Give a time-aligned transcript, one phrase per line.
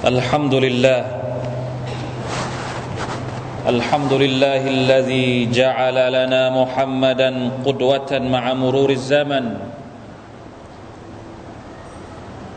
[0.00, 1.00] الحمد لله.
[3.68, 7.30] الحمد لله الذي جعل لنا محمدا
[7.66, 9.60] قدوة مع مرور الزمن.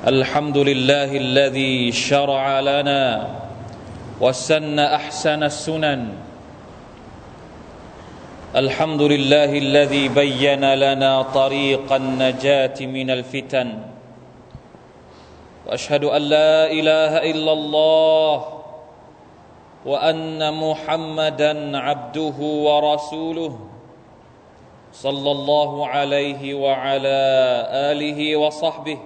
[0.07, 3.27] الحمد لله الذي شرع لنا
[4.23, 6.01] وسن أحسن السنن.
[8.55, 13.92] الحمد لله الذي بين لنا طريق النجاة من الفتن.
[15.73, 18.37] وأشهد أن لا إله إلا الله
[19.89, 23.53] وأن محمدا عبده ورسوله
[24.93, 27.21] صلى الله عليه وعلى
[27.89, 28.99] آله وصحبه.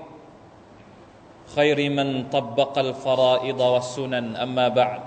[1.55, 5.01] خير من طبق الفرائض والسنن أما بعد.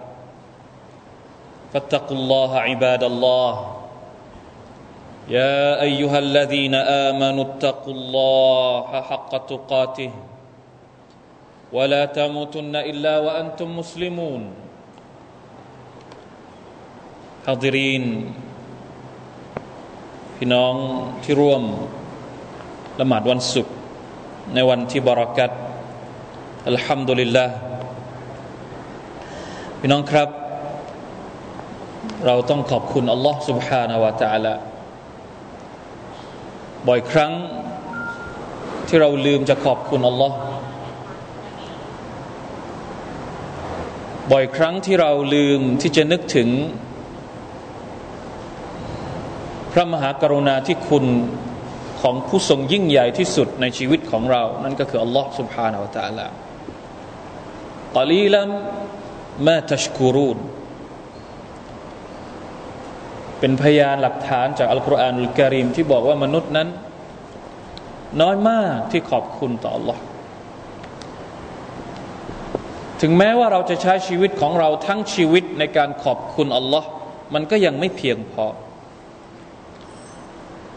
[1.77, 3.55] فاتقوا الله عباد الله.
[5.29, 10.13] يا أيها الذين آمنوا اتقوا الله حق تقاته.
[11.76, 14.42] ولا تموتن الا وانتم مسلمون
[17.46, 18.06] حاضرين
[20.38, 20.74] พี่น้อง
[21.24, 21.64] ที่ร่วม
[23.00, 23.76] ละหมาดวันศุกร์
[24.54, 25.52] ในวันที่บารักัต
[26.68, 27.46] อัลฮัมดุลิลละ
[29.80, 30.30] พี่น้องครับ
[32.26, 34.54] เราต้องขอบคุณอัลลอฮ์ سبحانه และ تعالى
[36.88, 37.32] บ่อยครั้ง
[38.88, 40.36] ที่เราลืมจะขอบคุณอัลลอฮ์
[44.32, 46.50] บ่อยครั้งที่เราลืมที่จะนึกถึง
[49.72, 51.06] พระมหากรุณาธิคุณ
[52.02, 56.28] ของผู้ทรงยิ่งใหญ่ที่สุดในชีวิตของเรา นั่นก็คืออัลลอฮ์ سبحانه และ تعالى
[57.98, 58.50] กลีลัม
[59.48, 60.38] มาตัชกูรูน
[63.40, 66.68] เป็นพยานหลักฐานจากอัลกุรอานอุลกิริมที่บอกว่ามนุษย์นั้น
[68.22, 69.98] น้อยมากที่ขอบคุณต่อ Allah
[73.02, 76.88] ถึงแม้ว่าเราจะใช้ชีวิตของเราทั้งชีวิตในการขอบคุณอัลลอฮ์
[77.34, 78.46] มันก็ยังไม่เพียงพอ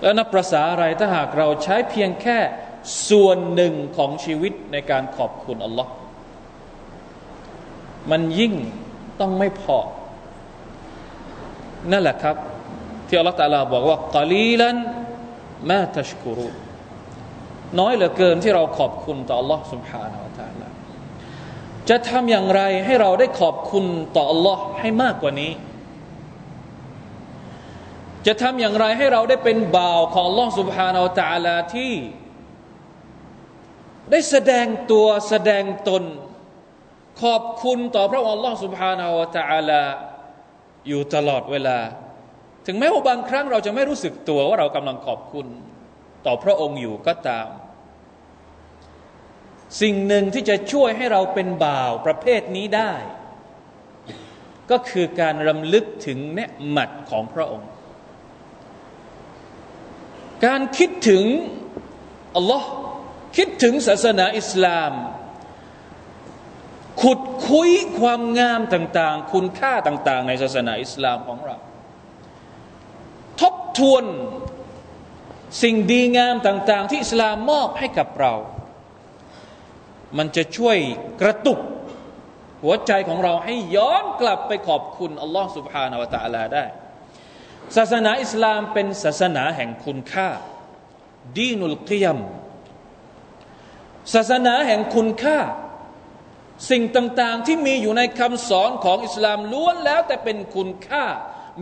[0.02, 2.38] แล้วนับประษาอะไรถ้าหากเราใช้เพียงแค่
[3.08, 5.90] ส่วนหนึ่งของชีวิตในการขอบคุณอัลลอฮ์
[8.10, 8.54] มันยิ่ง
[9.20, 9.78] ต้องไม่พอ
[11.90, 12.36] นั่นแหละครับ
[13.08, 14.76] ที่อัลลอฮฺตาลาบอกว่ากาลีลัน
[15.70, 16.48] มาตัชกุรุ
[17.78, 20.68] น้อยเหลือเกินที่เราขอบคุณต่อ Allah سبحانه และ تعالى
[21.90, 23.84] จะทำอย่างไรให้เราได้ขอบคุณ
[24.16, 25.52] ต่อ Allah ให้มากกว่านี้
[28.26, 31.92] จะทำอย่างไรให้เราได้เป็นบ่าวของ Allah سبحانه และ تعالى ที่
[34.10, 36.02] ได้แสดงตัวแสดงตน
[37.22, 39.82] ขอบคุณต่อพระองค์ Allah سبحانه และ تعالى
[40.88, 41.78] อยู่ตลอดเวลา
[42.66, 45.46] ถึงแม้ว่าบางครั้งเราจะไม่รู้สึกตัวว่าเรากำลังขอบคุณ
[46.26, 47.48] ต่อพระองค์อยู่ก็ตาม
[49.81, 52.93] สิ่งหนึ่งที่จะช่วยให้เราเป็นบ่าวประเภทนี้ได้
[54.71, 57.69] ก็คือการรำลึกถึงเนืหมัดของพระองค์
[60.45, 61.23] การคิดถึง
[62.35, 62.67] อัลลอฮ์
[63.37, 64.93] คิดถึงศาสนาอิสลาม
[67.01, 71.57] ขุดคุยความงามต่างๆ คุณค่าต่าง ๆ ในศาสนาอิสลามของเรา
[73.41, 74.03] ทบทวน
[75.63, 78.33] สิ่งดีงามต่าง ๆ ที่อิสลามมอบให้กับเรา
[80.18, 80.78] มันจะช่วย
[81.20, 81.60] กระตุก
[82.62, 86.64] หัวใจของเราให้ย้อนกลับไปขอบคุณอัลลอฮ์ سبحانه และ تعالى ได้
[87.76, 90.28] ศาสนาอิสลามเป็นศาสนาแห่งคุณค่า
[91.38, 92.18] ดีนุลกิยม
[94.14, 95.38] ศาสนาแห่งคุณค่า
[96.70, 101.04] สิ่งต่างๆที่มีอยู่ในคำสอนของอิสลามล้วนแล้วแต่เป็นคุณค่า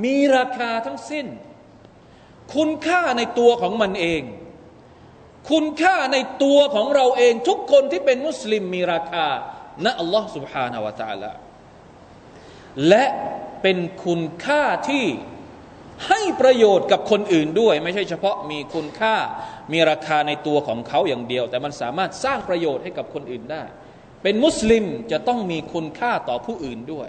[0.05, 1.27] มีราคาทั้งสิ้น
[2.55, 4.23] คุณค่าในตัวของมันเอง
[5.51, 9.27] คุณค่าในตัวของเราเอง ทุกคนที่เป็นมุสลิมมีราคา
[9.85, 11.33] ณอัลลอฮ์ سبحانه และ تعالى
[12.89, 13.05] และ
[13.63, 15.05] เป็นคุณค่าที่
[16.09, 19.17] ให้ประโยชน์กับคนอื่นด้วย ไม่ใช่เฉพาะมีคุณค่า
[19.73, 23.63] มีราคาในตัวของเขาอย่างเดียว แต่มันสามารถสร้างประโยชน์ให้กับคนอื่นได้
[24.23, 27.09] เป็นมุสลิมจะต้องมีคุณค่าต่อผู้อื่นด้วย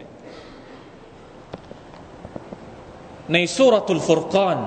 [3.34, 4.58] ในสุรตุลฟุรกอน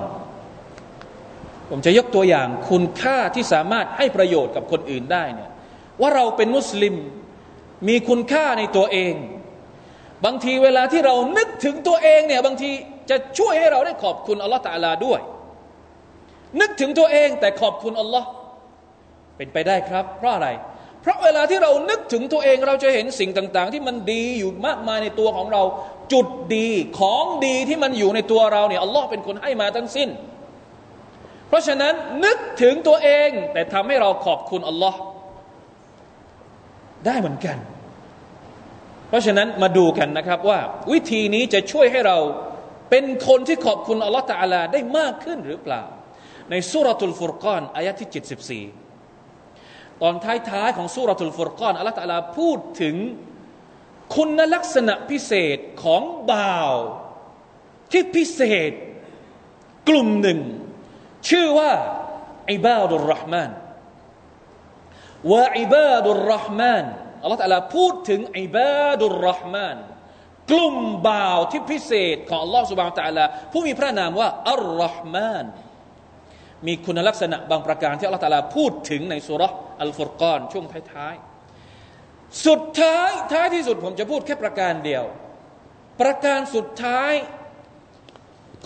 [1.70, 5.50] ผมจะยกตัวอย่างคุณค่าที่สามารถให้ประโยชน์กับคนอื่นได้เนี่ย
[6.00, 6.94] ว่าเราเป็นมุสลิม
[7.88, 9.14] มีคุณค่าในตัวเอง
[10.24, 12.70] บางทีเวลาที่เรานึกถึงตัวเองเนี่ยบางที
[13.10, 15.20] จะช่วยให้เราได้ขอบคุณอัลลอฮฺตาลาด้วย
[16.60, 18.28] นึกถึงตัวเองแต่ขอบคุณอัลลอฮ์
[19.36, 20.48] เป็นไปได้ครับ เพราะอะไร
[21.02, 25.62] เพราะเวลาที่เรานึกถึงตัวเองเราจะเห็นสิ่งต่าง ๆ ที่มันดีอยู่มากมายในตัวของเรา
[26.12, 26.26] จุด
[26.56, 26.68] ดี
[27.00, 30.08] ของดีที่มันอยู่ในตัวเราเนี่ยอัลลอฮ์เป็นคนให้มาทั้งสิ้น
[31.56, 31.94] ราะฉะนั้น
[32.24, 34.98] นึกถึงตัวเอง แต่ทำให้เราขอบคุณอัลลอฮ์
[37.06, 37.58] ได้เหมือนกัน
[39.08, 40.60] เพราะฉะนั้นมาดูกันนะครับว่า
[40.92, 42.18] วิธีนี้จะช่วยให้เรา
[42.90, 45.82] เป็นคนที่ขอบคุณอัลลอฮฺตาลาได้มากขึ้นหรือเปล่า
[46.50, 52.96] ในสุรทูลฟุรกานอายะที่ 74 ตอนท้ายๆของสุรทูลฟุรกานอัลลอฮฺตาลาพูดถึง
[54.16, 56.72] คุณลักษณะพิเศษของบ่าว
[57.92, 58.72] ที่พิเศษ
[59.88, 60.40] กลุ่มหนึ่ง
[61.28, 61.72] ชื่อว่า
[62.52, 63.50] อิบาดุลรห์มาน
[65.32, 66.84] ว่าอิบาดุลรห์มาน
[67.22, 69.76] อัลลอฮฺตะลาพูดถึงอิบาดุลรห์มาน
[70.50, 70.76] กลุ่ม
[71.08, 75.44] บ่าวที่พิเศษของอัลลอฮฺสุบานตะลาผู้มีพระนามว่าอัลรห์มาน
[76.66, 79.52] มีคุณลักษณะบางประการที่อัลลอฮฺตะลาพูดถึงในสุรษ
[79.82, 85.04] อัลฟุรกานช่วงท้ายๆสุดท้ายท้ายที่สุดผมจะพูดแค่ประการเดียว
[86.00, 87.12] ประการสุดท้าย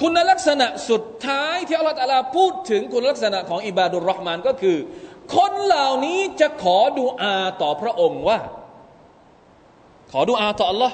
[0.00, 4.78] คุณลักษณะสุดท้ายที่อัลลอฮฺตาลาพูดถึงคุณลักษณะของอิบาดุลรอห์มานก็คือ
[5.34, 8.38] คนเหล่านี้จะขอดูอาต่อพระองค์ว่า
[10.12, 10.92] ขอดูอาต่อ Allah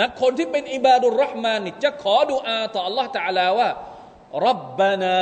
[0.00, 3.70] นะคนที่เป็นอิบาดุลรอห์มานนี่จะขอดูอาต่อ Allah ตาลาว่า
[4.46, 5.20] รับบานา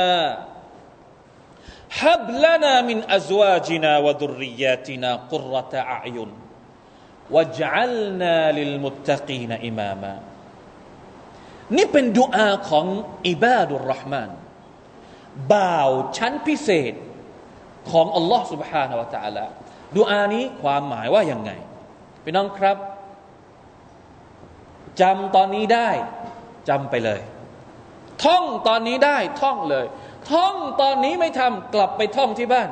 [2.01, 6.29] ฮับลานามินอัจวาจินาวะดุริยาตินากุรตะอายุน
[7.35, 10.13] วะจัลนาลิลมุตตะกีนอิมามา
[11.92, 12.86] เป็นดุอาของ
[13.28, 14.30] อิบาดุลรห์มาน
[15.52, 16.92] บ่าวชั้นพิเศษ
[17.90, 19.46] ของอัลลอฮ์ سبحانه และ تعالى
[19.96, 21.50] ดูอานี้ความหมายว่าอย่างไง
[22.24, 22.76] พี่น้องครับ
[25.00, 25.90] จำตอนนี้ได้
[26.68, 27.20] จำไปเลย
[28.24, 29.86] ท่องตอนนี้ได้ท่องเลย
[30.32, 32.70] ท่องตอนนี้ไม่ทำกลับไปท่องที่บ้าน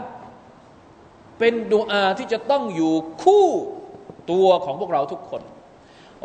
[1.38, 3.46] เป็นดูอาที่จะต้องอยู่คู่
[4.30, 5.42] ตัวของพวกเราทุกคน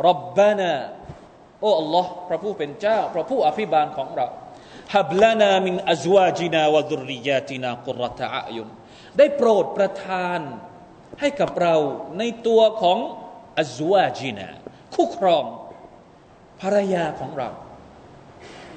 [0.07, 0.71] รับบานา
[1.60, 4.26] โอ้อัลลอฮ์พระผู้เป็นเจ้า พระผู้อภิบาลของเรา
[4.94, 8.68] ฮับลานามินอัจวาจินาวะดุริยาตินากุรตะอายุน
[9.18, 10.40] ได้โปรดประทาน
[11.20, 11.76] ให้กับเรา
[12.18, 12.98] ในตัวของ
[13.58, 14.48] อัจวาจินา
[14.94, 15.44] คู่ครอง
[16.60, 17.48] ภรรยาของเรา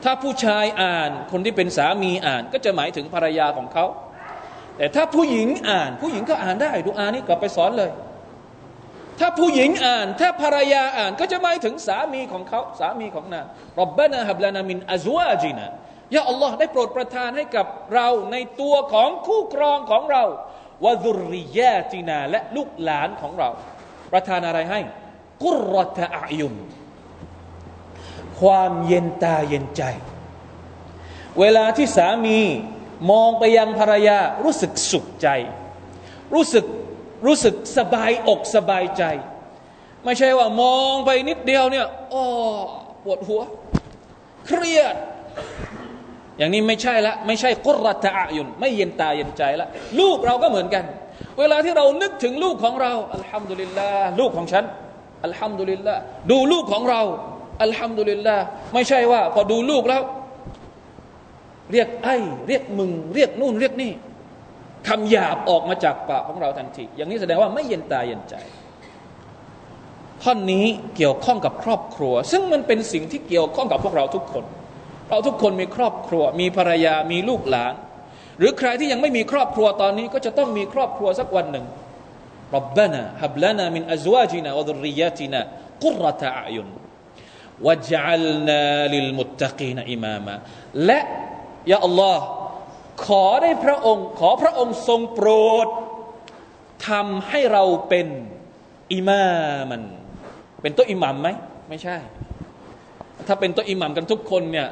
[0.04, 3.86] ถ้าผู้ชายอ่านคนที่เป็นสามีอ่าน ก็จะหมายถึงภรรยาของเขา
[4.78, 7.92] แต่ถ้าผู้หญิงอ่าน ผู้หญิงก็อ่านได้ดูอานี้กลับไปสอนเลย
[9.20, 13.46] ถ้าผู้หญิงอ่าน ถ้าภรรยาอ่าน ก็จะหมายถึงสามีของเขาสามีของนาง
[13.80, 15.68] รับบานาฮับลานามินอัจวาจินา
[16.16, 20.24] ยาอัลลอฮ์ได้โปรดประทานให้กับเราในตัวของคู่ครองของเรา
[20.86, 23.50] วะดุริยาตินาและลูกหลานของเรา
[24.12, 24.80] ประทานอะไรให้
[25.44, 26.56] กุรตะอายุน
[28.40, 29.84] ความเย็นตาเย็นใจ
[31.40, 32.40] เวลาที่สามี
[33.12, 35.28] มองไปยังภรรยารู้สึกสุขใจ
[36.34, 36.66] รู้สึก
[37.26, 39.04] รู้สึกสบายอกสบายใจ
[40.06, 42.26] ไม่ใช่ว่ามองไปนิดเดียวเนี่ยอ้อ
[43.04, 43.42] ปวดหัว
[44.48, 44.96] เครียด
[46.38, 49.68] อย่างนี้ไม่ใช่ละ ไม่ใช่กุรตะอายุนไม่เย็นตาเย็นใจละ
[50.00, 50.84] ลูกเราก็เหมือนกัน
[51.40, 54.64] เวลาที่เรานึกถึงลูกของเราอัลฮัมดุลิลลาห์ลูกของฉัน
[55.26, 56.02] อัลฮัมดุลิลลาห์
[56.32, 57.02] ดูลูกของเรา
[57.64, 60.02] อัลฮัมดุลิลลาห์ไม่ใช่ว่าพอดูลูกแล้ว
[61.72, 63.92] เรียกไอ้ เรียกมึง เรียกนู่นเรียกนี่
[64.88, 68.36] คำหยาบออกมาจากปากของเราทันที อย่างนี้แสดงว่าไม่เย็นตาเย็นใจ
[70.24, 74.46] ท่อนนี้เกี่ยวข้องกับครอบครัว ซึ่งมันเป็นสิ่งที่เกี่ยวข้องกับพวกเราทุกคน
[75.10, 77.74] เราทุกคนมีครอบครัว มีภรรยามีลูกหลาน
[78.38, 81.66] หรือใครที่ยังไม่มีครอบครัวตอนนี้ก็จะต้องมีครอบครัวสักวันหนึ่ง
[82.56, 85.42] รับบานาฮับลานามินอัจวาจินาวะดุริยาตินา
[85.84, 86.70] กุรตะอายุน
[87.68, 90.36] วะจัลนาลิลมุตตะกีนอิมามะ
[90.86, 91.00] และ
[91.72, 92.26] ยาอัลลอฮ์
[93.06, 95.30] ขอได้พระองค์ ขอพระองค์ทรงโปร
[95.66, 95.68] ด
[96.88, 98.08] ทำให้เราเป็น
[98.94, 99.24] อิมา
[99.72, 99.82] มัน
[100.62, 101.30] เป็นตัวอิหมัมไหม
[101.70, 101.98] ไม่ใช่
[103.28, 104.68] ถ้าเป็นตัวอิหมัมกันทุกคนเนี่ย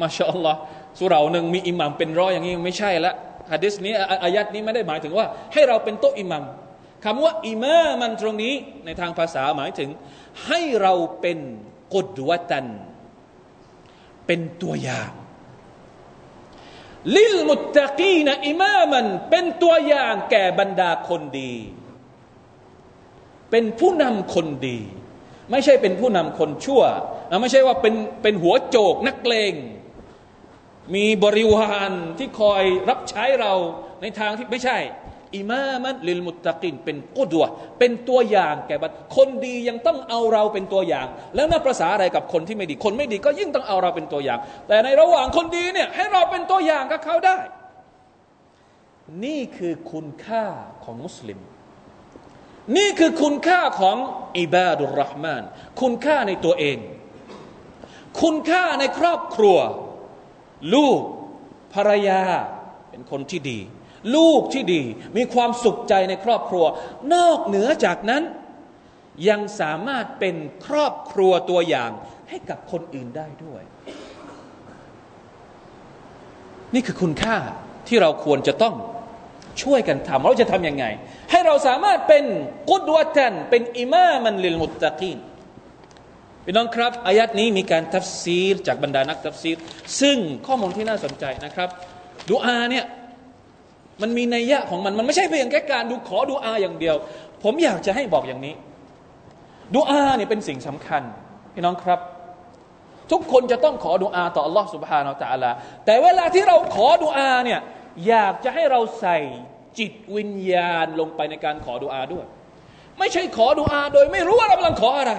[0.00, 0.58] มาชาอัลลอฮ์
[0.98, 3.12] สุเราหนึ่งมีอิหมัมเป็นร้อยอย่างนี้ไม่ใช่ละ
[3.52, 3.92] ฮะดิษนี้
[4.24, 6.44] อายัดนี้ไม่ได้หมายถึงว่า ให้เราเป็นโต๊ะอิหมัม
[7.04, 8.54] คำว่าอิมามันตรงนี้
[8.84, 9.88] ในทางภาษาหมายถึง
[10.46, 11.38] ให้เราเป็น
[11.94, 12.66] กุดวตัน
[14.26, 15.10] เป็นตัวอย่าง
[17.16, 21.54] ลิลมุตตะกีนอิมามันเป็นตัวอย่างแก่บรรดาคนดี
[23.50, 24.78] เป็นผู้นำคนดี
[25.50, 26.82] ไม่ใช่เป็นผู้นำคนชั่ว
[27.40, 29.54] ไม่ใช่ว่าเป็นเป็นหัวโจกนักเลง
[30.94, 33.52] มีบริวารที่คอยรับใช้เรา
[34.02, 34.78] ในทางที่ไม่ใช่
[35.36, 37.44] อิมามันลิลมุตตะกินเป็นกุดว
[37.78, 47.38] เป็นตัวอย่างแก่บัดคนดียังต้องเอาเราเป็นตัวอย่าง แล้วน่าประสาอะไรกับคนที่ไม่ดี คนไม่ดีก็ยิ่งต้องเอาเราเป็นตัวอย่าง แต่ในระหว่างคนดีเนี่ยให้เราเป็นตัวอย่างกับเขาได้
[49.24, 50.44] นี่คือคุณค่า
[50.84, 51.40] ของมุสลิม
[52.76, 53.96] นี่คือคุณค่าของ
[54.38, 55.42] อิบาดุลรห์มาน
[55.80, 56.78] คุณค่าในตัวเอง
[58.22, 59.58] คุณค่าในครอบครัว
[60.74, 61.00] ลูก
[61.74, 62.22] ภรรยา
[62.90, 63.60] เป็นคนที่ดี
[64.16, 64.82] ลูกที่ดี
[65.16, 66.64] มีความสุขใจในครอบครัว
[67.14, 68.22] นอกเหนือจากนั้น
[69.28, 71.90] ยังสามารถเป็นครอบครัวตัวอย่าง
[72.28, 73.62] ให้กับคนอื่นได้ด้วย
[76.74, 77.36] นี่คือคุณค่า
[77.88, 78.74] ที่เราควรจะต้อง
[79.62, 80.84] ช่วยกันทำเราจะทำยังไง
[81.30, 82.24] ให้เราสามารถเป็น
[82.70, 85.18] กุดวตันเป็นอิมามันลิลมุตตะกีน
[86.44, 89.56] พี่น้องครับอายัดนี้มีการทัฟซีรจากบรรดานักทัฟซีร
[90.00, 90.16] ซึ่ง
[90.46, 91.68] ข้อมูลที่น่าสนใจนะครับ
[92.28, 92.84] ดูอาเนี่ย
[94.01, 96.95] มันมีนัยยะของมันมันไม่ใช่เพียงแค่การดูขอดูอาอย่างเดียว
[97.43, 98.53] ผมอยากจะให้บอกอย่างนี้
[99.75, 101.01] ดูอาเนี่ยเป็นสิ่งสำคัญ
[101.53, 101.99] พี่น้องครับ
[103.11, 105.51] ทุกคนจะต้องขอดูอาต่อ Allah سبحانه และ تعالى
[105.85, 107.59] แต่เวลาที่เราขอดูอาเนี่ย
[108.07, 109.17] อยากจะให้เราใส่
[109.79, 112.25] จิตวิญญาณลงไปในการขอดูอาด้วย
[112.99, 115.13] ไม่ใช่ขอดูอาโดยไม่รู้ว่าเรากำลังขออะไร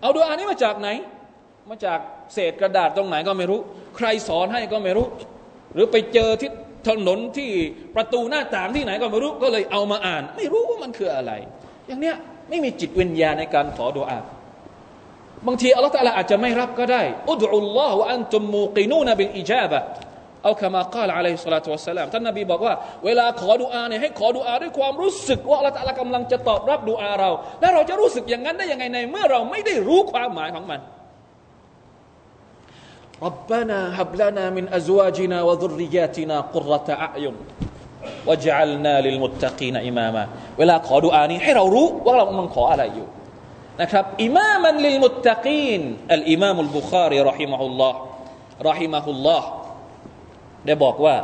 [0.00, 0.88] เอาดูอานี้มาจากไหน
[1.70, 1.98] มาจาก
[2.34, 3.60] เศษกระดาษตรงไหนก็ไม่รู้
[3.96, 5.06] ใครสอนให้ก็ไม่รู้
[5.74, 6.50] หรือไปเจอที่
[6.87, 7.51] ถนนที่
[7.95, 11.31] ประตูหน้าต่างที่ไหนก็ไม่รู้ก็เลยเอามาอ่าน ไม่รู้ว่ามันคืออะไร
[11.87, 12.15] อย่างเนี้ย
[12.49, 14.19] ไม่มีจิตวิญญาณในการขอดุอา
[15.47, 19.79] บางทีอัลลอฮฺตะลาอาจจะไม่รับก็ได้อุดุลลอฮฺอันตุมมูกินูนบิลอิจาบะ
[20.43, 22.73] เอาคำมากล่าวอะลัยฮิสลาตุวสลามท่านนบีบอกว่า
[23.05, 27.29] เวลาขอดุอาเนี่ยให้ขอดุอาด้วยความรู้สึกว่าอัลลอฮฺตะลากำลังจะตอบรับดุอาเรา
[27.61, 30.79] แล้วเราจะรู้สึกอย่างนั้นได้ยังไงใน เมื่อเราไม่ได้รู้ความหมายของมัน
[33.22, 37.34] ربنا هب لنا من أزواجنا وذرياتنا قرة أعين
[38.28, 40.24] وجعلنا للمتقين إماما
[40.58, 43.08] เวลาขอดุอานี้ให้เรารู้ว่าเรากำลังขออะไรอยู่
[43.80, 47.98] นะครับอิมามันลิลมุตตะกีนอัลอิมามุลบุคารีรอฮิมะฮุลลอฮ์
[48.68, 49.48] รอฮิมะฮุลลอฮ์
[50.66, 51.16] ได้บอกว่า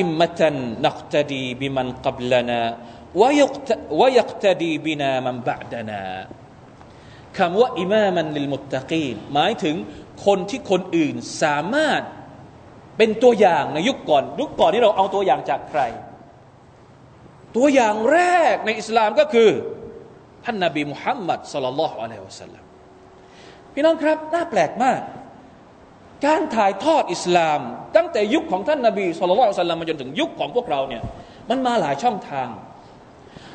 [0.00, 2.60] อิมมะตันนักตดีบิมันกับลนา
[3.20, 6.02] วยักตดีบินามันบะดนา
[7.38, 9.76] คำว่าอิมามันลิลมุตตะกีนหมายถึง
[10.25, 12.01] คนที่คนอื่นสามารถ
[12.97, 15.81] เป็นตัวอย่างในยุคก่อน ยุคก่อนที่เราเอาตัวอย่างจากใคร
[17.55, 18.19] ตัวอย่างแร
[18.53, 19.49] กในอิสลามก็คือ
[20.45, 22.63] ท่านนาบีมุฮัมมัดสลลัลลอฮุอะลัยฮิวะสัลลัม
[23.73, 25.01] พี่น้องครับน่าแปลกมาก
[26.25, 27.59] การถ่ายทอดอิสลาม
[27.95, 31.03] ตั้งแต่ยุคของท่านนาบีสุลต่านสัลลัมมาจนถึงยุคของพวกเราเนี่ย
[31.49, 32.47] มันมาหลายช่องทาง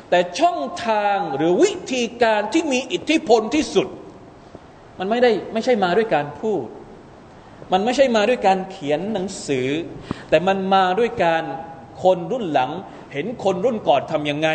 [0.09, 3.87] แต่ช่องทางหรือวิธีการที่มีอิทธิพลที่สุด
[4.99, 6.65] มันไม่ได้ไม่ใช่มาด้วยการพูด
[7.73, 9.67] มันไม่ใช่มาด้วยการเขียนหนังสือ
[10.29, 11.43] แต่มันมาด้วยการ
[12.03, 12.71] คนรุ่นหลัง
[13.13, 14.49] เห็นคนรุ่นก่อนทำยังไง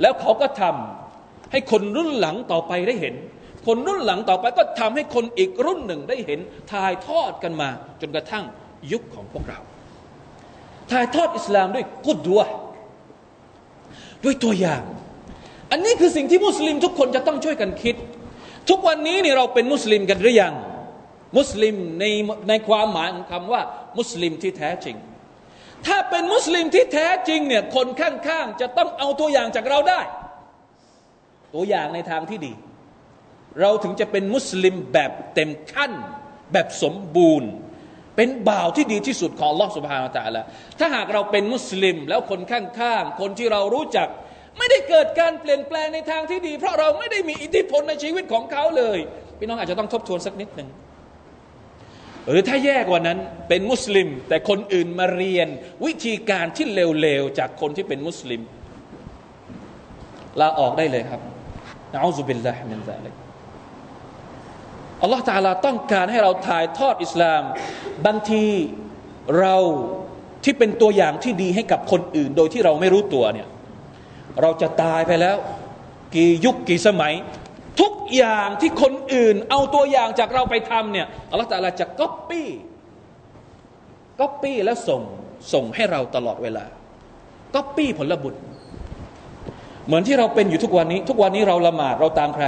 [0.00, 3.14] แล้วเขาก็ทำให้คนรุ่นหลังต่อไปได้เห็น
[3.66, 6.40] คนรุ่นหลังต่อไปก็ทำให้คนอีกรุ่นหนึ่งได้เห็น
[6.72, 7.68] ถ่ายทอดกันมา
[8.00, 8.44] จนกระทั่ง
[8.92, 9.60] ยุคของพวกเรา
[10.90, 12.48] ถ่ายทอดอิสลามด้วยกุดด้วย
[14.24, 14.82] ด้วยตัวอย่าง
[15.70, 17.94] อันนี้คือสิ่งที่มุสลิมทุกคนจะต้องช่วยกันคิด
[18.68, 20.54] ทุกวันนี้นี่เราเป็นมุสลิมกันหรือยัง
[21.38, 22.04] มุสลิมใน
[22.48, 23.62] ในความหมายของคำว่า
[23.98, 24.96] มุสลิมที่แท้จริง
[25.86, 30.00] ถ้าเป็นมุสลิมที่แท้จริงเนี่ยคนข้างๆ จะต้องเอาตัวอย่างจากเราได้
[31.54, 32.52] ตัวอย่างในทางที่ดี
[33.60, 35.92] เราถึงจะเป็นมุสลิมแบบเต็มขั้น
[36.52, 37.50] แบบสมบูรณ์
[38.16, 40.42] เป็นบ่าวที่ดีที่สุดของลอสุภาอัลตะละ
[40.78, 44.08] ถ้าหากเราเป็นมุสลิมแล้วคนข้างๆ คนที่เรารู้จัก
[44.58, 48.98] ไม่ได้เกิดการเปลี่ยนแปลงในทางที่ดี เพราะเราไม่ได้มีอิทธิพลในชีวิตของเขาเลย
[49.38, 50.68] พี่น้องอาจจะต้องทบทวนสักนิดหนึ่ง
[52.28, 55.48] หรือถ้าแย่กว่านั้นเป็นมุสลิม แต่คนอื่นมาเรียน
[55.86, 56.66] วิธีการที่
[57.00, 58.42] เลวๆจากคนที่เป็นมุสลิม
[60.40, 61.20] ลาออกได้เลยครับ
[61.92, 63.14] نعوذ بالله من ذلك
[65.02, 67.42] อัลลอฮฺตาลาต้องการให้เราถ่ายทอดอิสลาม
[68.06, 68.46] บางที
[69.38, 69.56] เรา
[70.44, 73.48] ที่เป็นตัวอย่างที่ดีให้กับคนอื่น โดยที่เราไม่รู้ตัวเนี่ย
[74.42, 75.36] เราจะตายไปแล้ว
[76.14, 77.14] กี่ยุคกี่สมัย
[77.80, 82.48] ทุกอย่างที่คนอื่น เอาตัวอย่างจากเราไปทำเนี่ยอัลลอฮฺตาละจะก๊อปปี้
[84.20, 85.02] ก๊อปปี้แล้วส่ง
[85.52, 86.64] ส่งให้เราตลอดเวลา
[87.54, 88.34] ก๊อปปี้ผลบุญ
[89.86, 92.46] เหมือนที่เราเป็นอยู่ทุกวันนี้ ทุกวันนี้เราละหมาดเราตามใคร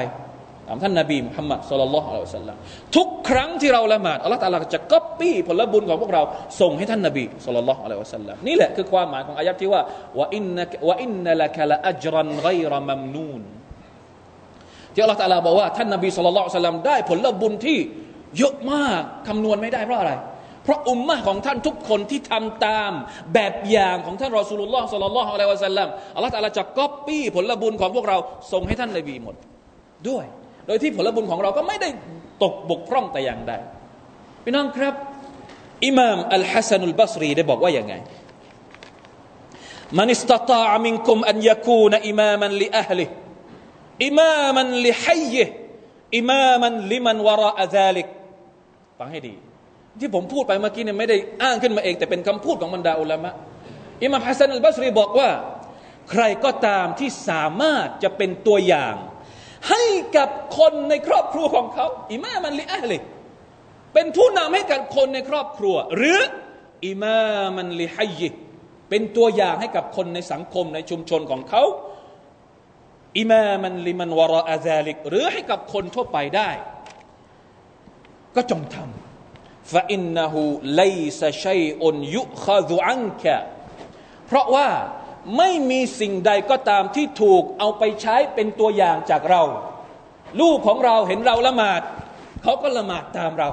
[0.82, 2.56] ท่านนาบีมุฮัมมัดصلى الله عليه وسلم
[2.96, 6.22] ทุกครั้งที่เราละหมาดอัลลอฮฺตาลาจะก๊อปปี้ผลบุญของพวกเรา
[6.60, 9.82] ส่งให้ท่านนาบีصلى الله عليه وسلمนี่แหละคือความหมายของอายัดที่ว่า
[10.18, 13.42] وإن وإن لك لأجرا غير ممنون
[14.94, 17.78] ที่อัลลอฮฺตาลาบอกว่าท่านนาบีสุลลัลลอฮุอะลัยฮิสัลลัมได้ผลบุญที่
[18.38, 20.12] เยอะมากคำนวณไม่ได้เพราะอะไร
[20.64, 22.92] เพราะอุมมะของท่านทุกคนที่ทำตาม
[23.34, 28.16] แบบอย่างของท่านรอสูลุลลอฮ์สุลลัลลอฮุอะลัยวะสัลลัมอัลลอฮฺตาลาจะก๊อปปี้ผลบุญของพวกเรา
[28.52, 29.36] ส่งให้ท่านนบีหมด
[30.08, 30.24] ด้วย
[30.68, 31.88] โดยที่ผลบุญของเราก็ไม่ได้
[32.42, 33.52] ตกบกพร่องแต่อย่างใด
[34.44, 34.94] พี่น้องครับ
[35.86, 37.94] อิมามอัลฮัสซันุลบัสรีได้บอกว่าอย่างไง
[39.98, 48.06] من استطاع منكم أن يكون إماما لأهله إماما لحيه إماما لمن وراء ذلك
[48.98, 49.34] ฟังให้ดี
[50.00, 53.30] ที่ผมพูดไปเมื่อกี้เนี่ยไม่ได้อ้างขึ้นมาเอง แต่เป็นคำพูดของบรรดาอุลามะ
[54.04, 55.30] อิมามฮัสซันอัลบัสรีบอกว่า
[56.10, 58.94] ใครก็ตามที่สามารถจะเป็นตัวอย่าง
[59.70, 59.82] ให้
[60.16, 62.98] กับคนในครอบครัวของเขาإماما لأهله
[63.94, 66.18] เป็นผู้นำให้กับคนในครอบครัว หรือ
[66.86, 67.20] อิมา
[67.56, 68.22] มันลิฮัย
[68.88, 71.62] เป็นตัวอย่างให้กับคนในสังคมในชุมชนของเขา
[73.18, 76.50] อิมามันลิมันวรอาซาลิก หรือให้กับคนทั่วไปได้
[78.36, 80.42] ก็จงทำฟาอินนหู
[80.76, 80.82] ไล
[81.20, 83.36] ซาชัยอุนยุคาดุอันกะ
[84.26, 84.68] เพราะว่า
[85.36, 89.42] ไม่มีสิ่งใดก็ตามที่ถูกเอาไปใช้เป็นตัวอย่างจากเรา
[90.40, 91.82] ลูกของเราเห็นเราละหมาด
[92.42, 93.48] เขาก็ละหมาดตามเรา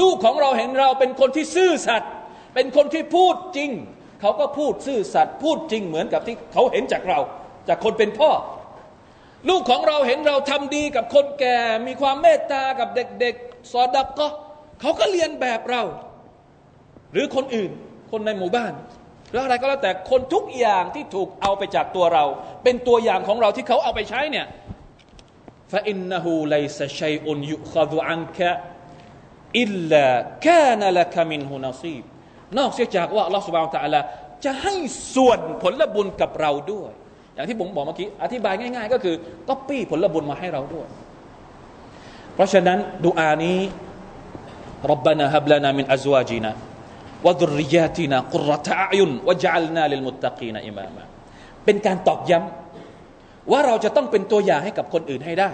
[0.00, 2.12] ลูกของเราเห็นเราเป็นคนที่ซื่อสัตย์
[2.54, 3.70] เป็นคนที่พูดจริง
[4.20, 7.18] เขาก็พูดซื่อสัตย์พูดจริงเหมือนกับที่เขาเห็นจากเรา
[7.68, 8.30] จากคนเป็นพ่อ
[9.48, 14.28] ลูกของเราเห็นเราทำดีกับคนแก่ มีความเมตตากับเด็กๆสอดักก็
[14.80, 15.82] เขาก็เรียนแบบเรา
[17.12, 17.70] หรือคนอื่น
[18.10, 18.72] คนในหมู่บ้าน
[19.29, 22.25] หรืออะไรก็แล้วแต่คนทุกอย่างที่ถูกเอาไปจากตัวเรา
[22.63, 24.45] เป็นตัวอย่างของเราที่เขาเอาไปใช้เนี่ย
[25.71, 28.49] ฟาอินนหูไลซชัยอุนยุขดุอันกะ
[29.61, 30.05] อิลลา
[30.47, 32.03] กานละกมินหุนาซีบ
[32.57, 34.01] นอกเสียจากว่าอัลลอฮฺสุบานตะอัลา
[34.45, 34.75] จะให้
[35.15, 36.91] ส่วนผลบุญกับเราด้วย
[37.35, 39.15] อย่างที่ผมบอกเมื่อกี้อธิบายง่ายๆ ก็คือ
[39.47, 40.87] ก็ปี้ผลบุญมาให้เราด้วย
[42.35, 43.59] เพราะฉะนั้นดูอานี้
[44.93, 46.51] ربنا هب لنا من أزواجنا
[47.24, 51.04] วะดุริยาตินากุรตะอายุนวะจัลนาลิลมุตตะกีนอิมามา
[51.64, 55.50] เป็นการตอกย้ำว่าเราจะต้องเป็นตัวอย่างให้กับคนอื่นให้ได้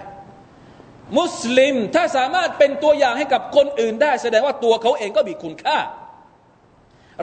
[1.19, 5.78] มุสลิมถ้าสามารถเป็นตัวอย่างให้กับคนอื่นได้ แสดงว่าตัวเขาเองก็มีคุณค่า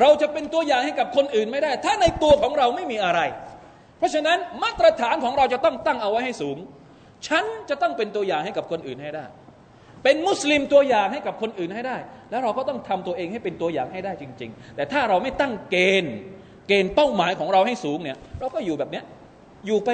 [0.01, 3.19] เราจะเป็นตัวอย่างให้กับคนอื่นไม่ได้ ถ้าในตัวของเราไม่มีอะไร
[3.97, 6.57] เพราะฉะนั้นมาตรฐานของเราจะต้องตั้งเอาไว้ให้สูง
[7.27, 9.25] ฉันจะต้องเป็นตัวอย่างให้กับคนอื่นให้ได้
[10.03, 11.97] เป็นมุสลิมตัวอย่างให้กับคนอื่นให้ได้
[12.29, 16.13] แล้วเราก็ต้องทำตัวเองให้เป็นตัวอย่างให้ได้จริง ๆ แต่ถ้าเราไม่ตั้งเกณฑ์
[16.67, 19.05] เกณฑ์เป้าหมายของเราให้สูงเนี่ย เราก็อยู่แบบเนี้ย
[19.67, 19.89] อยู่ไป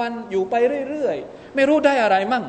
[0.00, 0.54] วันๆอยู่ไป
[0.88, 2.44] เรื่อยๆ ไม่รู้ได้อะไรมั่ง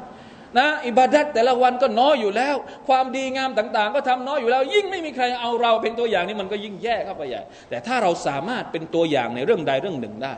[0.60, 2.56] นะอิบาดัตแต่ละวันก็น้อยอยู่แล้ว
[2.88, 10.34] ความดีงามต่าง ๆ ก็ทำน้อยอยู่แล้ว ยิ่งไม่มีใครเอาเราเป็นตัวอย่างนี่มันก็ยิ่งแย่เข้าไปใหญ่ แต่ถ้าเราสามารถเป็นตัวอย่างในเรื่องใดเรื่องหนึ่งได้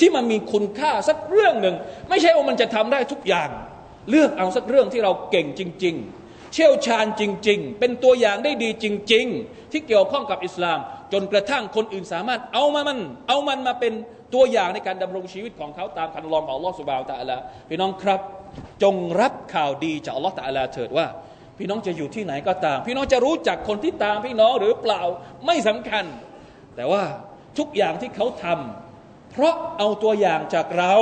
[0.00, 1.74] ที่มันมีคุณค่าสักเรื่องหนึ่ง
[2.08, 3.48] ไม่ใช่ว่ามันจะทำได้ทุกอย่าง
[4.10, 10.78] เลือกเอาสักเรื่องที่เราเก่งจริง ๆ เชี่ยวชาญจริง ๆ เป็นตัวอย่างได้ดีจริง ๆ ที่เกี่ยวข้องกับอิสลาม
[11.12, 13.92] จนกระทั่งคนอื่นสามารถเอามามัน เอามันมาเป็น
[14.34, 17.36] ตัวอย่างในการดำรงชีวิตของเขาตามคันลองของอัลลอฮฺสุบาวตะอลา
[17.68, 18.20] พี่น้องครับ
[18.82, 21.06] จงรับข่าวดีจากอัลลอฮฺตะอัลาเถิดว่า
[21.58, 25.02] พี่น้องจะอยู่ที่ไหนก็ตาม พี่น้องจะรู้จักคนที่ตามพี่น้องหรือเปล่า
[25.46, 26.04] ไม่สำคัญ
[26.76, 27.02] แต่ว่า
[27.58, 30.94] ทุกอย่างที่เขาทำเพราะเอาตัวอย่างจากเรา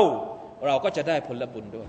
[0.67, 1.89] เราก็จะได้ผลบุญด้วย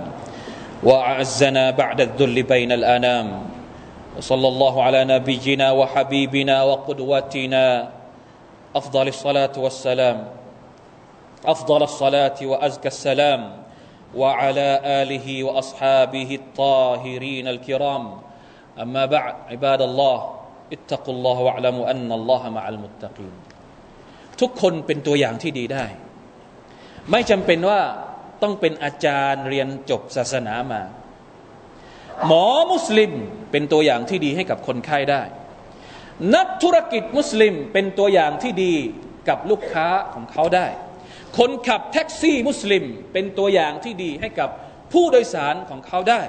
[0.82, 3.28] واعزنا بعد الذل بين الانام
[4.16, 7.66] وصلى الله على نبينا وحبيبنا وقدوتنا
[8.76, 10.18] افضل الصلاه والسلام
[11.44, 13.40] افضل الصلاه وازكى السلام
[14.16, 18.04] وعلى اله واصحابه الطاهرين الكرام
[18.82, 20.18] اما بعد عباد الله
[20.72, 23.34] اتقوا الله واعلموا ان الله مع المتقين
[24.40, 25.84] ทุกคนเป็นตัวอย่างที่ดีได้
[27.10, 27.80] ไม่จำเป็นว่า
[28.43, 30.81] ต้องเป็นอาจารย์เรียนจบศาสนามา
[32.27, 33.11] หมอมุสลิม
[33.51, 35.23] เป็นตัวอย่างที่ดีให้กับคนไข้ได้
[36.35, 38.73] นักธุรกิจมุสลิมเป็นตัวอย่างที่ดี
[39.29, 40.67] กับลูกค้าของเขาได้
[41.37, 44.49] คนขับแท็กซี่มุสลิมเป็นตัวอย่างที่ดีให้กับ
[44.93, 46.21] ผู้โดยสารของเขาได้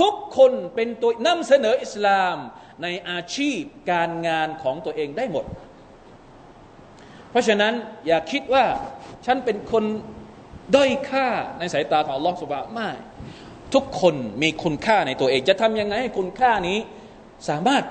[0.00, 2.36] ทุกคนเป็นตัวนำเสนออิสลาม
[2.82, 3.60] ในอาชีพ
[3.90, 5.44] การงานของตัวเองได้หมด
[7.30, 7.74] เพราะฉะนั้น
[8.06, 8.64] อย่าคิดว่า
[9.26, 9.84] ฉันเป็นคน
[10.74, 12.90] ด้อยค่าในสายตาของอัลลอฮฺสุบะไม่
[13.74, 16.78] ทุกคนมีคุณค่าในตัวเอง จะทำยังไงให้คุณค่านี้
[17.48, 17.82] สามารถ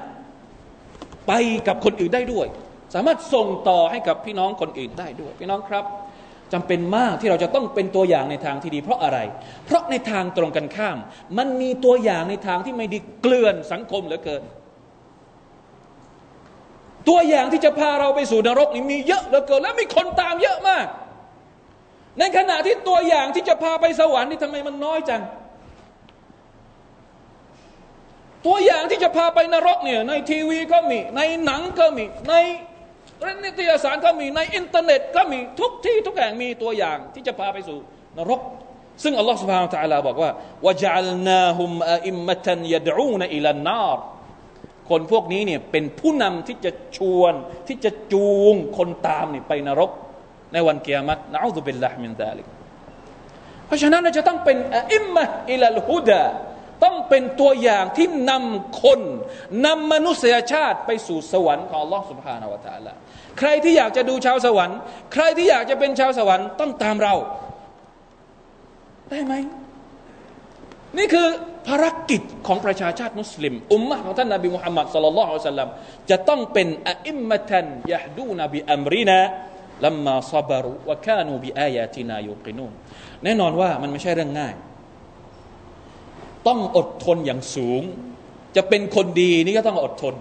[1.28, 1.34] ไป
[1.68, 2.48] กับคนอื่นได้ด้วย
[2.96, 5.86] สามารถส่งต่อให้กับพี่น้องคนอื่นได้ด้วย พี่น้องครับ
[6.54, 9.18] จำเป็นมากที่เราจะต้องเป็นตัวอย่างในทางที่ดี เพราะอะไร
[9.66, 10.98] เพราะในทางตรงกันข้าม
[11.38, 14.44] มันมีตัวอย่างในทางที่ไม่ดีเกลื่อนสังคมเหลือเกิน
[17.10, 20.86] ตัวอย่างที่จะพาเราไปสู่นรกนี่มีเยอะเหลือเกิน และมีคนตามเยอะมาก
[22.20, 25.22] ในขณะที่ตัวอย่างที่จะพาไปสวรรค์นี่ทำไมมันน้อยจัง
[28.46, 32.34] ตัวอย่างที่จะพาไปนรกเนี่ยในทีวีก็มี ในหนังก็มี ใน
[33.44, 37.78] นิตยสารก็มี ในอินเทอร์เน็ตก็มีทุกที่ทุกแห่งมีตัวอย่างที่จะพาไปสู่
[38.18, 38.42] นรก
[39.04, 40.32] ซึ่งอัลลอฮฺสุบฮานาตะลาบอกว่า
[40.66, 41.72] วะจัลนาฮุม
[42.08, 44.00] อิมมะตันยดูนอิลันนาร
[44.90, 47.34] คนพวกนี้เนี่ยเป็นผู้นำที่จะชวน
[47.68, 49.92] ที่จะจูงคนตามนี่ไปนรก
[50.55, 52.47] ในวันเกียรตินะอูซุบิลลาฮ์มินซาลิก
[53.67, 54.57] เพราะฉะนั้นเราจะต้องเป็น
[54.95, 56.23] อิมมะอิลัลฮุดา
[56.85, 59.01] ต้องเป็นตัวอย่างที่นำคน
[59.67, 62.93] นำมนุษยชาติไปสู่สวรรค์ของ Allah سبحانه และ تعالى
[63.39, 64.79] ใครที่อยากจะดูชาวสวรรค์
[65.13, 67.15] ใครที่อยากจะเป็นชาวสวรรค์ต้องตามเรา
[69.11, 69.35] ได้ไหม
[70.99, 71.29] นี่คือ
[71.69, 75.71] ภารกิจของประชาชาติมุสลิม อุมมะของท่านนบีมุฮัมมัดสุลลัลลอฮุอะลัยฮิสลัม
[76.11, 76.69] จะต้องเป็น
[77.09, 79.19] อิมมะตันยะฮดูนบิอัมรินา
[79.84, 82.74] ลัมมาซับารุวะคานูบิอายาตินายุกินูน
[83.24, 84.54] แน่นอนว่ามันไม่ใช่เรื่องง่าย
[86.48, 87.82] ต้องอดทนอย่างสูง
[88.56, 90.16] จะเป็นคนดีนี่ก็ต้องอดทน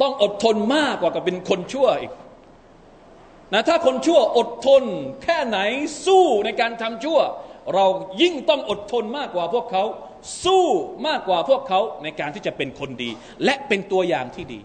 [0.00, 2.12] ต้องอดทนมากกว่ากับเป็นคนชั่วอีก
[3.52, 4.82] นะถ้าคนชั่วอดทน
[5.22, 5.58] แค่ไหน
[6.06, 7.18] สู้ในการทำชั่ว
[7.74, 7.86] เรา
[8.22, 9.84] ยิ่งต้องอดทนมากกว่าพวกเขา
[10.44, 10.64] สู้
[11.06, 13.10] มากกว่าพวกเขาในการที่จะเป็นคนดี
[13.44, 14.60] และเป็นตัวอย่างที่ดี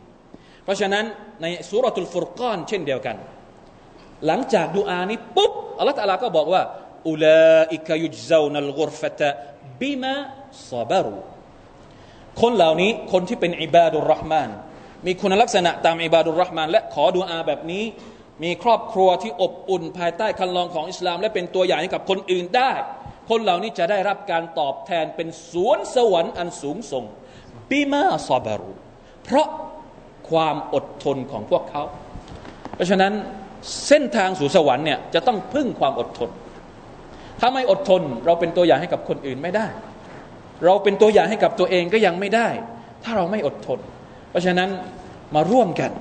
[0.64, 1.06] เพราะฉะนั้น
[1.42, 3.16] ในสุรทูลฟุรกอนเช่นเดียวกัน
[4.28, 6.62] หลังจากดูอานี้ปุ๊บอัลลอฮฺตะลาก็บอกว่า
[7.10, 9.30] อุลาอิกยุจซานัลกุรฟะตะ
[9.82, 10.14] บิมา
[10.72, 11.16] ซาบารู
[12.42, 14.50] คนเหล่านี้คนที่เป็นอิบาดุลรห์มาน
[15.06, 17.84] มีคุณลักษณะตามอิบาดุลรห์มานและขอดูอาแบบนี้
[18.44, 22.72] มีครอบครัวที่อบอุ่นภายใต้คันลองของอิสลาม และเป็นตัวอย่างให้กับคนอื่นได้
[23.30, 27.06] คนเหล่านี้จะได้รับการตอบแทนเป็นสวนสวรรค์อันสูงส่ง
[27.70, 28.72] บิมาซาบารู
[29.24, 29.48] เพราะ
[30.30, 31.84] ความอดทนของพวกเขา
[32.76, 33.14] เพราะฉะนั้น
[33.88, 36.30] เส้นทางสู่สวรรค์เนี่ยจะต้องพึ่งความอดทน
[37.40, 39.68] ถ้าไม่อดทนเราเป็นตัวอย่างให้กับคนอื่นไม่ได้
[40.66, 42.48] เราเป็นตัวอย่างให้กับตัวเองก็ยังไม่ได้
[43.04, 43.80] ถ้าเราไม่อดทน
[44.30, 44.70] เพราะฉะนั้น
[45.36, 45.92] มาร่วมกัน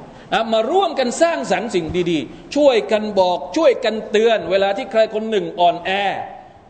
[0.54, 5.90] มาร่วมกันสร้างสรรค์สิ่งดีๆ ช่วยกันบอกช่วยกันเตือน เวลาที่ใครคนหนึ่งอ่อนแอ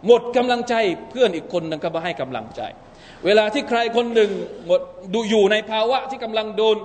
[0.07, 0.75] หมดกำลังใจ
[1.11, 2.61] เพื่อนอีกคนหนึ่งก็มาให้กำลังใจ
[3.25, 4.31] เวลาที่ใครคนหนึ่ง
[4.67, 4.81] หมด
[5.15, 6.77] ดูอยู่ในภาวะที่กำลังโดน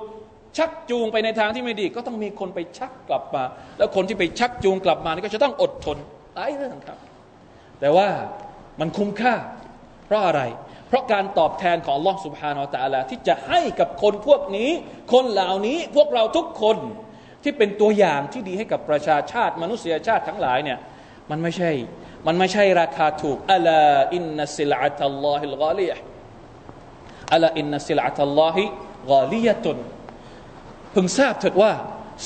[0.58, 3.44] ชักจูงไปในทางที่ไม่ดี ก็ต้องมีคนไปชักกลับมา
[3.78, 5.98] แล้วคนที่ไปชักจูงกลับมานี่ก็จะต้องอดทน
[6.36, 6.98] หลายเรื่องครับ
[7.80, 8.08] แต่ว่า
[8.80, 9.34] มันคุ้มค่า
[10.06, 10.42] เพราะอะไร
[10.88, 14.70] เพราะการตอบแทนของล่องสุภาโอตาลาที่จะให้กับคนพวกนี้
[15.14, 16.78] คนเหล่านี้พวกเราทุกคน
[17.44, 20.80] ที่เป็นตัวอย่างที่ดีให้กับประชาชาติมนุษยชาติทั้งหลายเนี่ย
[21.30, 21.72] มันไม่ใช่
[22.28, 23.82] มันไม่ใช่ราคาถูกอัลา
[24.16, 25.92] อินนัสิลอัตัลลอฮิลกาลีย
[27.34, 28.64] อัลาอินนัสิลอัตัลลอฮิ
[29.12, 29.78] กาลียะตุน
[30.96, 31.72] พึงทราบเถิดว่า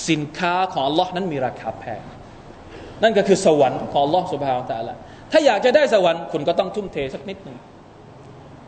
[0.09, 2.01] สินค้าของลอคนั้นมีราคาแพง
[3.03, 4.95] นั่นก็คือสวรรค์ของลอสุบฮาวตาละ
[5.31, 7.57] ถ้าอยากจะได้สวรรค์คุณก็ต้องทุ่มเทสักนิดหนึ่ง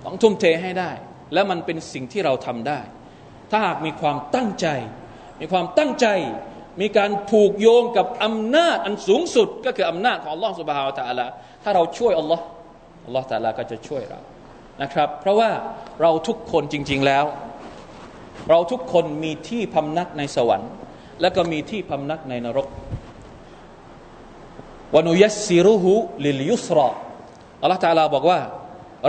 [0.06, 0.92] ต้องทุ่มเทให้ได้
[1.34, 2.80] และมันเป็นสิ่งที่เราทำได้
[3.52, 4.68] ถ้าหากมีความตั้งใจ
[5.40, 6.08] มีความตั้งใจ
[6.82, 11.28] มีการผูกโยงกับอำนาจอันสูงสุด ก็คืออำนาจของลอสุบฮาวตาละ
[11.64, 12.44] ถ้าเราช่วยอัลลอฮ์
[13.06, 14.20] อัลลอฮ์ตาลาก็จะช่วยเรา
[14.82, 15.50] นะครับ เพราะว่า
[16.02, 17.26] เราทุกคนจริง ๆแล้ว
[18.50, 20.72] เราทุกคนมีที่พำนักในสวรรค์
[21.22, 22.68] และก็มีที่พำนักในนรก
[24.96, 26.88] วนุยัสซิรุหุลิลยุสรอ
[27.62, 28.40] อัลลอฮฺตะลาบอกว่า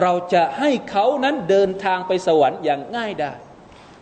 [0.03, 3.33] เราจะให้เขานั้นเดินทางไปสวรรค์อย่างง่ายได้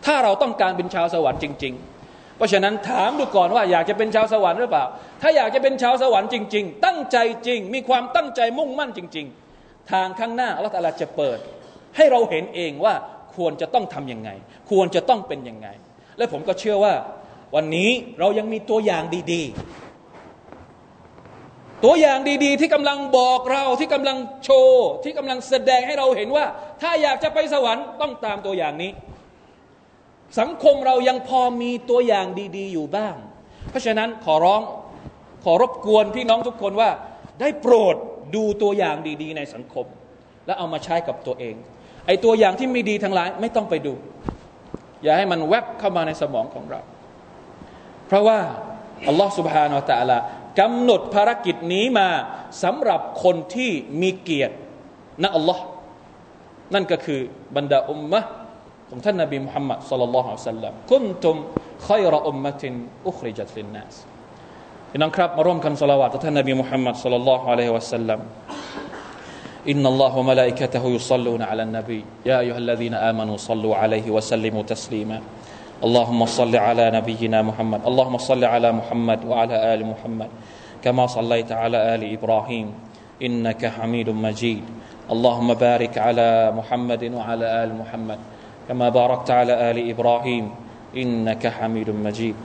[0.05, 1.73] ถ้าเราต้องการเป็นชาวสวรรค์จริง
[2.05, 4.85] ๆ เพราะฉะนั้นถามดูก่อนว่าอยากจะเป็นชาวสวรรค์หรือเปล่า
[5.21, 7.17] ถ้าอยากจะเป็นชาวสวรรค์จริง ๆ ตั้งใจ
[7.47, 9.25] จริง มีความตั้งใจมุ่งมั่นจริง
[9.59, 11.37] ๆ ทางข้างหน้าอัลลอฮฺจะเปิด
[11.95, 12.93] ให้เราเห็นเองว่า
[13.37, 14.29] ควรจะต้องทำยังไง
[14.71, 15.67] ควรจะต้องเป็นยังไง
[16.17, 16.93] และผมก็เชื่อว่า
[17.55, 17.89] วันนี้
[18.19, 26.45] เรายังมีตัวอย่างดีๆ ตัวอย่างดีๆ ที่กำลังบอกเราที่กำลังโชว์ ที่กำลังแสดงให้เราเห็นว่า
[26.81, 28.91] ถ้าอยากจะไปสวรรค์ต้องตามตัวอย่างนี้
[30.39, 33.15] สังคมเรายังพอมีตัวอย่างดีๆ อยู่บ้าง
[33.69, 34.61] เพราะฉะนั้นขอร้อง
[35.43, 36.89] ขอรบกวนพี่น้องทุกคนว่า
[37.39, 37.95] ได้โปรด
[38.35, 39.85] ดูตัวอย่างดี ๆ ในสังคม
[40.45, 41.55] แล้วเอามาใช้กับตัวเอง
[42.06, 43.94] ไอ้ตัวอย่างที่ไม่ดีทั้งหลายไม่ต้องไปดู
[45.02, 46.80] อย่าให้มันแวบเข้ามาในสมองของเรา
[48.06, 48.38] เพราะว่า
[49.08, 50.18] อัลลอฮฺ سبحانه และ تعالى
[50.60, 52.08] กำหนดภารกิจนี้มา
[52.62, 54.54] สำหรับคนที่มีเกียรติ
[55.22, 55.62] นะอัลลอฮ์
[56.74, 57.20] นั่นก็คือ
[57.56, 58.20] บรรดาอุมมะ
[58.90, 61.36] ของท่านนบีมุฮัมมัดสัลลัลลอฮุอะลัยฮิวะสัลลัมคุนตุม
[61.88, 62.74] ขัยรอุมมะติน
[63.08, 63.94] อุคริจัตลินนัส
[64.90, 68.20] พี่น้องครับมาร่วมกันสละวาตท่านนบีมุฮัมมัดสัลลัลลอฮุอะลัยฮิวะสัลลัม
[69.69, 72.05] إن الله وملائكته يصلون على النبي.
[72.25, 75.21] يا أيها الذين آمنوا صلوا عليه وسلموا تسليما.
[75.83, 77.85] اللهم صل على نبينا محمد.
[77.85, 80.29] اللهم صل على محمد وعلى آل محمد.
[80.81, 82.73] كما صليت على آل إبراهيم.
[83.21, 84.63] إنك حميد مجيد.
[85.11, 88.19] اللهم بارك على محمد وعلى آل محمد.
[88.67, 90.49] كما باركت على آل إبراهيم.
[90.97, 92.35] إنك حميد مجيد.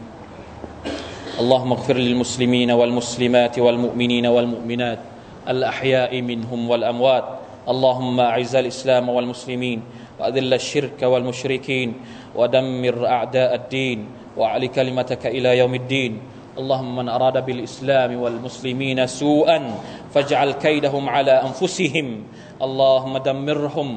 [1.40, 5.15] اللهم اغفر للمسلمين والمسلمات والمؤمنين والمؤمنات.
[5.48, 7.24] الأحياء منهم والأموات.
[7.68, 9.82] اللهم أعز الإسلام والمسلمين
[10.20, 11.94] وأذل الشرك والمشركين
[12.34, 14.06] ودمر أعداء الدين
[14.36, 16.20] وأعل كلمتك إلى يوم الدين.
[16.58, 19.74] اللهم من أراد بالإسلام والمسلمين سوءا
[20.14, 22.24] فاجعل كيدهم على أنفسهم.
[22.62, 23.90] اللهم دمرهم.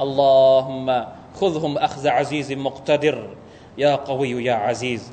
[0.00, 1.04] اللهم
[1.40, 3.18] خذهم أخذ عزيز مقتدر.
[3.78, 5.12] يا قوي يا عزيز.